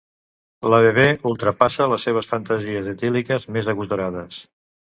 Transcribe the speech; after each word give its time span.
La 0.73 0.79
Bebè 0.85 1.03
ultrapassa 1.31 1.87
les 1.93 2.07
seves 2.11 2.31
fantasies 2.33 2.89
etíliques 2.97 3.49
més 3.59 3.73
agosarades. 3.77 4.45